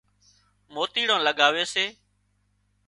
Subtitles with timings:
[0.73, 1.85] موتيڙان لڳاوي سي